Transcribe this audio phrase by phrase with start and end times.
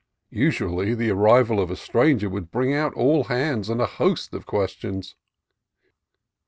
[0.33, 4.47] Usually, the arrival of a stranger would bring out all hands and a host of
[4.47, 5.15] questions.